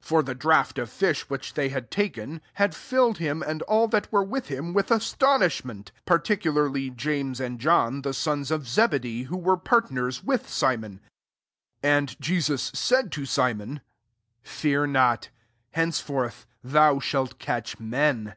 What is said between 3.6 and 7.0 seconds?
all that were with him, with astonishment; 10 particu larly